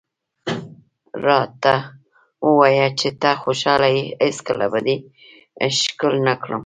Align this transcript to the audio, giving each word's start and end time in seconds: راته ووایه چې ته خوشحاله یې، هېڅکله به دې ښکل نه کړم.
راته 1.25 1.75
ووایه 2.47 2.87
چې 2.99 3.09
ته 3.21 3.29
خوشحاله 3.41 3.89
یې، 3.95 4.03
هېڅکله 4.23 4.65
به 4.71 4.79
دې 4.85 4.95
ښکل 5.77 6.13
نه 6.27 6.33
کړم. 6.43 6.59